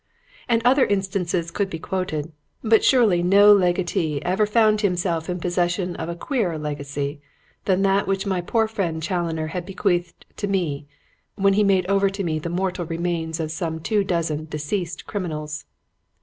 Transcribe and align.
And 0.49 0.63
other 0.65 0.83
instances 0.87 1.51
could 1.51 1.69
be 1.69 1.77
quoted. 1.77 2.31
But 2.63 2.83
surely 2.83 3.21
no 3.21 3.53
legatee 3.53 4.19
ever 4.25 4.47
found 4.47 4.81
himself 4.81 5.29
in 5.29 5.39
possession 5.39 5.95
of 5.97 6.09
a 6.09 6.15
queerer 6.15 6.57
legacy 6.57 7.21
than 7.65 7.83
that 7.83 8.07
which 8.07 8.25
my 8.25 8.41
poor 8.41 8.67
friend 8.67 9.03
Challoner 9.03 9.45
had 9.49 9.63
bequeathed 9.63 10.25
to 10.37 10.47
me 10.47 10.87
when 11.35 11.53
he 11.53 11.63
made 11.63 11.85
over 11.85 12.09
to 12.09 12.23
me 12.23 12.39
the 12.39 12.49
mortal 12.49 12.87
remains 12.87 13.39
of 13.39 13.51
some 13.51 13.79
two 13.79 14.03
dozen 14.03 14.45
deceased 14.45 15.05
criminals. 15.05 15.65